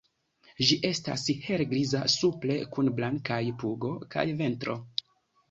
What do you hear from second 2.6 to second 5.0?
kun blankaj pugo kaj ventro.